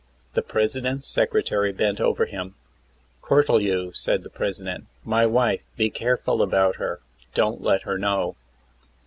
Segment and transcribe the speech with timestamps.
[0.33, 2.55] The President's secretary bent over him.
[3.21, 7.01] "Cortelyou," said the President, "my wife, be careful about her;
[7.35, 8.35] don't let her know."